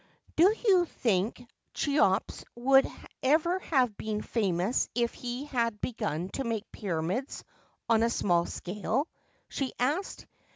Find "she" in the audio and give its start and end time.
9.47-9.73